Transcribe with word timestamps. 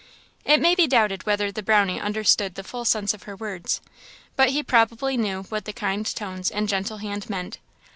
It 0.45 0.59
may 0.59 0.73
be 0.73 0.87
doubted 0.87 1.27
whether 1.27 1.51
the 1.51 1.61
Brownie 1.61 1.99
understood 1.99 2.55
the 2.55 2.63
full 2.63 2.85
sense 2.85 3.13
of 3.13 3.21
her 3.29 3.35
words, 3.35 3.81
but 4.35 4.49
he 4.49 4.63
probably 4.63 5.15
knew 5.15 5.43
what 5.49 5.65
the 5.65 5.73
kind 5.73 6.03
tones 6.07 6.49
and 6.49 6.67
gentle 6.67 6.97
hand 6.97 7.29
meant. 7.29 7.59